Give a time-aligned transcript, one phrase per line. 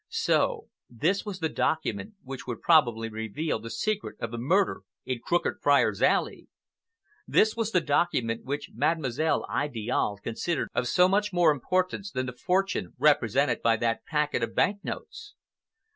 [0.09, 5.19] So this was the document which would probably reveal the secret of the murder in
[5.23, 6.47] Crooked Friars' Alley!
[7.27, 12.33] This was the document which Mademoiselle Idiale considered of so much more importance than the
[12.33, 15.35] fortune represented by that packet of bank notes!